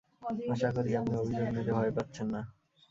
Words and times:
আশা 0.53 0.69
করি 0.75 0.91
আপনি 0.95 1.13
অভিযোগ 1.17 1.47
নিতে 1.55 1.71
ভয় 1.73 1.91
পাচ্ছেন 1.97 2.27
না? 2.33 2.41